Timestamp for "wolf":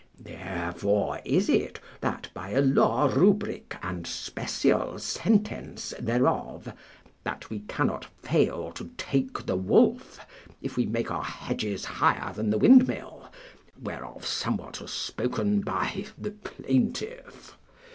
9.55-10.19